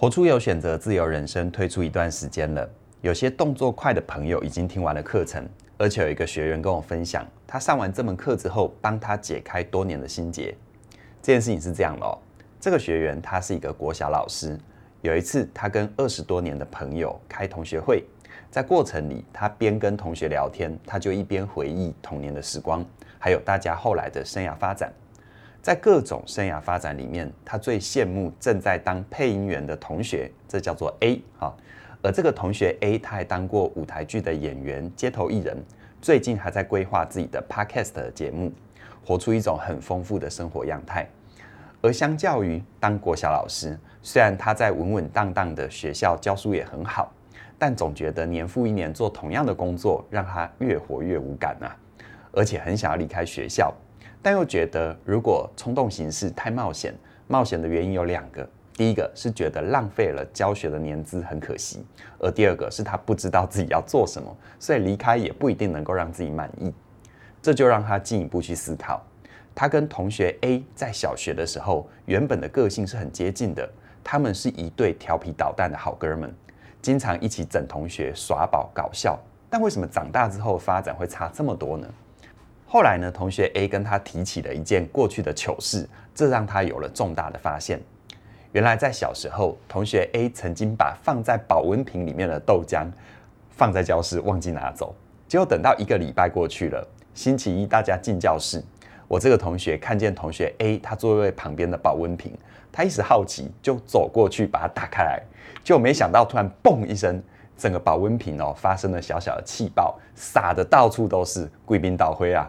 [0.00, 5.44] 活出有选择自由人生推出一段时间了，有些动作快的朋友已经听完了课程，
[5.76, 10.54] 而且有一个学员跟我分享，他上完这门课之后，帮他解开多年的心结。
[11.20, 12.16] 这件事情是这样的哦，
[12.60, 14.56] 这个学员他是一个国小老师，
[15.02, 18.04] 有一次他跟二十多年的朋友开同学会，
[18.52, 22.86] 在过程里，他边跟同学聊天，他就一边回忆童年的时光，
[23.18, 24.92] 还有大家后来的生涯发展。
[25.68, 31.54] 在各种生涯发展里面，他最羡慕正在当配音员的同学，这叫做 A 哈。
[32.00, 35.62] 而这个同学 A，他还当过舞台剧的演员、街头艺人，
[36.00, 38.50] 最近还在规划自己的 Podcast 的节目，
[39.04, 41.06] 活出一种很丰富的生活样态。
[41.82, 47.12] 而相较于当国小老师，虽然他在稳稳当当的学校教书也很好，
[47.58, 51.76] 但总觉得年复一年做同样的工作，让他越活越无感啊，
[52.32, 53.70] 而且很想要离开学校。
[54.20, 56.94] 但又觉得，如果冲动行事太冒险，
[57.26, 61.78] 冒险的原因有两个：第一个是觉得浪费了教学的年资，很可惜；
[62.18, 66.72] 而第二个是他不知道自己要做什么，所以离开也不一定能够让自己满意。
[67.40, 69.00] 这就让他进一步去思考，
[69.54, 73.68] 他跟同学 A 在小学的时候，原本的个性是很接近的，
[74.02, 76.34] 他们是一对调皮捣蛋的好哥们，
[76.82, 79.18] 经常一起整同学耍宝搞笑。
[79.48, 81.88] 但为什么长大之后发展会差这么多呢？
[82.70, 87.80] 后来呢，同学 A 跟他提起了一件过去的糗事，这让他有了重大的发现。
[88.52, 92.86] 原来在小时候，同学 A 曾经把放在保温瓶里面的豆浆
[93.48, 94.94] 放在教室，忘记拿走。
[95.26, 98.62] 结果等到一个礼拜过去了，星期一大家进教室，
[99.06, 102.36] 我这个同学看见同学 A 他座位旁边的保温瓶，
[102.70, 105.22] 他一时好奇就走过去把它打开来，
[105.64, 107.22] 就没想到突然嘣一声，
[107.56, 112.46] 整个保温瓶哦发生了小小的气爆，洒的到处都是，贵宾倒灰啊！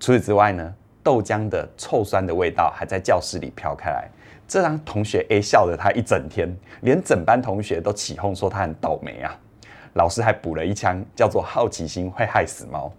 [0.00, 4.08] 除此之外呢，豆浆的臭酸的味道还在教室里飘开来，
[4.46, 6.48] 这让同学 A 笑了他一整天，
[6.82, 9.36] 连整班同学都起哄说他很倒霉啊。
[9.94, 12.92] 老师还补了一枪，叫做“好奇心会害死猫”。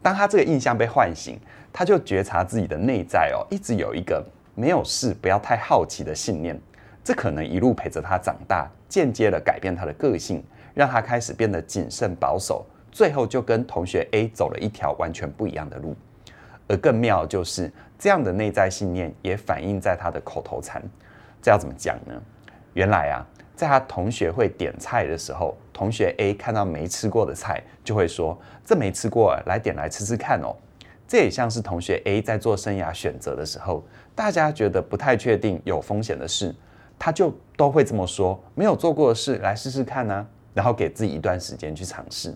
[0.00, 1.38] 当他这个印象被唤醒，
[1.72, 4.24] 他就觉察自己的内在哦，一直有一个
[4.54, 6.58] 没有事不要太好奇的信念，
[7.04, 10.42] 这可能一路陪着他长大，间接的改变他的个性，
[10.72, 15.94] 让他开始变得谨慎保守，最后就跟同学 A 走了一条完全不一样的路。
[16.72, 20.82] 而更妙的就是这样的内在信念也反映在他的口头禅，
[21.42, 22.14] 这要怎么讲呢？
[22.72, 23.20] 原来啊，
[23.54, 30.56] 在他同学会点菜的时候，同学 A 看到没吃过的菜，就会说：“这没吃过，来点来吃吃看哦。”
[31.06, 33.84] 这也像是同学 A 在做生涯选择的时候，
[34.14, 36.54] 大家觉得不太确定、有风险的事，
[36.98, 42.34] 他就都会这么说：“没有做过的事，来试试看呢。”然后给自己一段时间去尝试。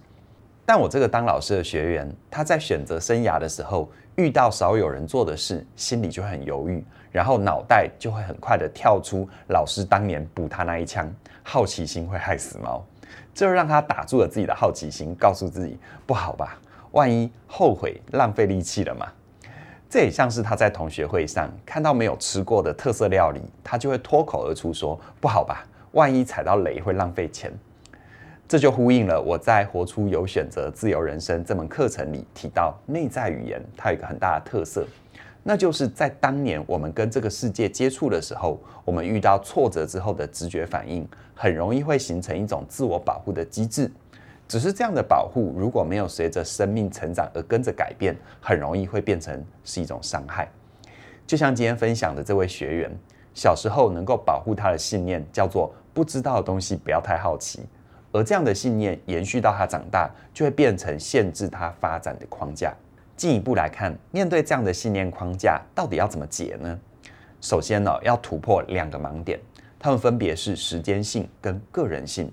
[0.69, 11.09] 但我这个当老师的学员，他在选择生涯的时候，遇到少有人做的事，心里就很犹豫，然后脑袋就会很快的跳出老师当年补他那一枪，
[11.45, 12.85] 好奇心会害死猫，
[13.33, 16.59] 这让他打住了自己的好奇心，告诉自己不好吧，
[16.91, 19.07] 万一后悔浪费力气了嘛。
[19.89, 27.53] 这也像是他在同学会上看到没有吃过的特色料理，他就会脱口而出说不好吧，万一踩到雷会浪费钱。
[28.49, 34.87] 这就呼应了我在《活出有选择自由人生》这门课程里提到，内在语言它有一个很大的特色，
[35.43, 43.91] 那就是在当年我们跟这个世界接触的时候，我们遇到挫折之后的直觉反应，很容易会形成一种自我保护的机制。
[44.47, 50.49] 只是这样的保护如果没有随着生命成长而跟着改变，很容易会变成是一种伤害。
[51.27, 52.97] 就像今天分享的这位学员，
[53.35, 57.59] 小时候能够保护他的信念叫做不知道的东西不要太好奇。
[58.17, 62.75] 而这样的信念延续到他长大，就会变成限制他发展的框架。
[63.15, 66.79] 进一步来看，面对这样的信念框架，到底要怎么解呢？
[67.43, 69.39] 首先呢，要突破两个盲点，
[69.79, 72.33] 它们分别是时间性跟个人性。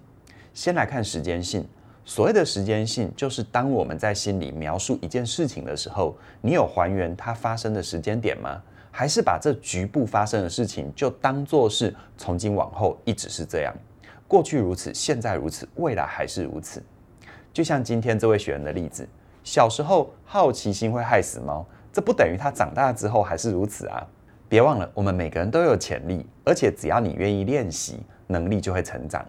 [0.54, 1.68] 先来看时间性，
[2.06, 8.62] 所谓的时间性，就是当我们在心里描述一件事情的时候，你有还原它发生的时间点吗？
[8.92, 13.74] 还是把这局部发生的事情就当作是从今往后一直是这样？
[14.28, 16.82] 过去如此，现在如此，未来还是如此。
[17.52, 19.08] 就像今天这位学员的例子，
[19.44, 24.06] 小时候好奇心会害死猫，这不等于他长大之后还是如此啊！
[24.50, 29.24] 别忘了，我们每个人都有潜力，而且只要你愿意练习，能力就会成长。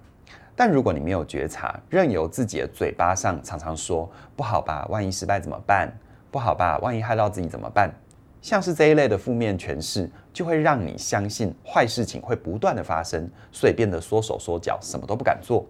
[0.56, 5.92] 但如果你没有觉察，任由自己的嘴巴上常常说“不好吧，万一失败怎么办？
[6.30, 7.90] 不好吧，万一害到自己怎么办？”
[8.44, 15.64] 像是这一类的负面诠释，就会让你相信坏事情会不断的发生，所以变得缩手缩脚，什么都不敢做。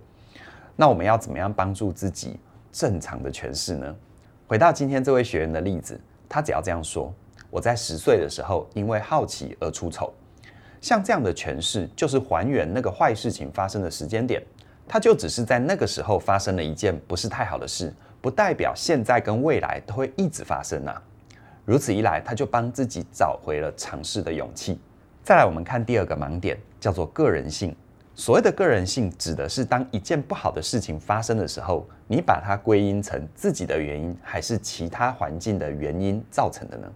[0.75, 2.37] 那我们要怎么样帮助自己
[2.73, 3.95] 正常的诠释呢？
[4.49, 7.15] 回到今天这位学员的例子，他只要这样说：
[7.49, 10.13] 我在十岁的时候，因为好奇而出丑。
[10.81, 14.43] 像这样的诠释，就是还原那个坏事情发生的时间点，
[14.89, 21.01] 它就只是在那个时候发生了一件不是太好的事，不代表现在跟未来都会一直发生啊。
[21.65, 24.79] 如此一来，他就帮自己找回了尝试的勇气。
[25.23, 27.75] 再来，我们看第二个盲点，叫做个人性。
[28.15, 36.87] 所谓的个人性，指的是当一件不好的事情发生的时候，你把它归因成自己的原因，还是其他环境的原因造成的呢？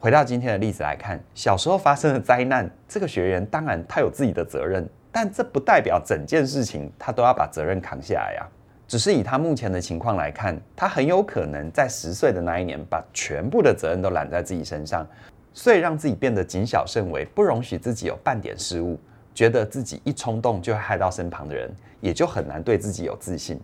[0.00, 8.48] 回到今天的例子来看，小时候发生的灾难，这个学员当然他有自己的责任，但这不代表整件事情他都要把责任扛下来呀。
[8.90, 15.06] 只是以他目前的情况来看，他很有可能在十岁的那一年，把全部的责任都揽在自己身上，
[15.54, 18.98] 所以让自己变得谨小慎微，不容许自己有半点失误，
[19.32, 23.60] 觉得自己一冲动就会害到身旁的人，也就很难对自己有自信。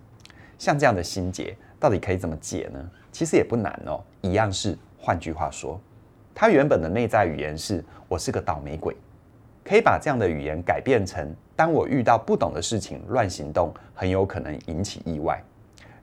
[0.59, 2.79] 像这样的心结，到底可以怎么解呢？
[3.11, 5.81] 其实也不难哦，一样是，换句话说，
[6.37, 8.97] 他原本的内在语言是“我是个倒霉鬼”。
[9.67, 15.43] 可以把这样的语言改变成：当我遇到不懂的事情乱行动，很有可能引起意外。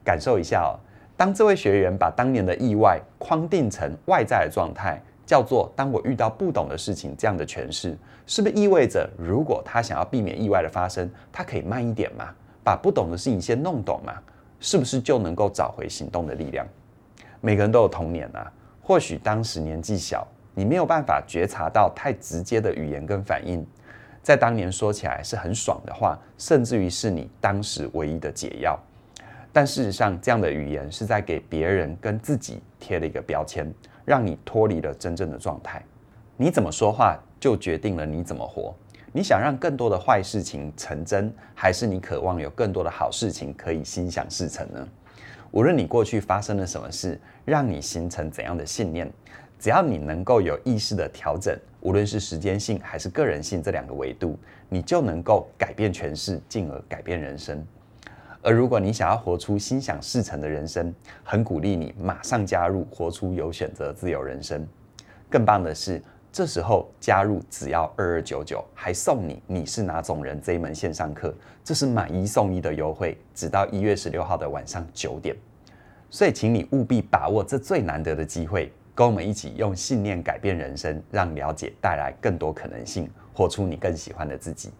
[0.04, 0.76] 感受一下哦，
[1.16, 12.36] 当这位学员把当年的意外框定成外在的状态，叫做“当我遇到不懂的事情”这样的诠释，是不是意味着如果他想要避免意外的发生，他可以慢一点嘛？
[12.66, 14.14] 把不懂的事情先弄懂嘛？
[14.60, 16.68] 是不是就能够找回行动的力量？
[17.40, 18.52] 每个人都有童年啊，
[18.82, 20.28] 或许当时年纪小。
[20.56, 23.66] 你没有办法觉察到太直接的语言跟反应，
[24.22, 28.80] 在当年说起来是很爽的话，甚至于是你当时唯一的解药。
[29.52, 33.72] 但事实上，这样的语言是在给别人跟自己贴了一个标签，
[34.04, 35.84] 让你脱离了真正的状态。
[36.38, 38.76] 你怎么说话，就决定了你怎么活。
[39.12, 44.88] 你想让更多的坏事情成真，还是你渴望有更多的好事情可以心想事成呢？
[45.52, 49.08] 无论你过去发生了什么事，让你形成怎样的信念。
[49.64, 54.38] 只要你能够有意识的调整，无论是时间性还是个人性这两个维度，
[54.68, 57.66] 你就能够改变诠释，进而改变人生。
[58.42, 60.94] 而如果你想要活出心想事成的人生，
[61.24, 64.68] 很鼓励你马上加入活出有选择自由人生。
[65.30, 71.34] 更棒的是，这时候加入只要二二九九，还送你你是哪种人这一门线上课，
[71.64, 75.34] 这是买一送一的优惠，直到一月十六号的晚上九点。
[76.10, 78.70] 所以，请你务必把握这最难得的机会。
[78.96, 84.72] 跟我们一起用信念改变人生，让了解带来更多可能性，活出你更喜欢的自己。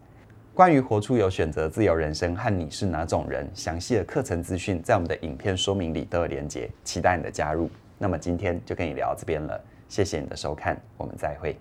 [0.54, 7.68] 关于活出有选择自由人生和你是哪种人，详细的课程资讯在我们的影片说明里都有连结，期待你的加入。
[7.98, 11.56] 那么今天就跟你聊到这边了，谢谢你的收看，我们再会。